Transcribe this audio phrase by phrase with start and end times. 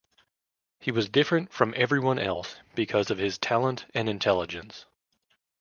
[0.79, 4.87] He was different from everyone else because of his talent and intelligence.